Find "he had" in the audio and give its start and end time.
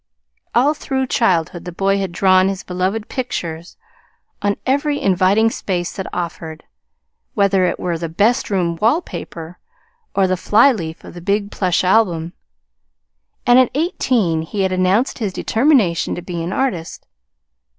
14.41-14.71